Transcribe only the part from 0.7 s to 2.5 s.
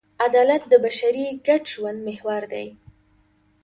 د بشري ګډ ژوند محور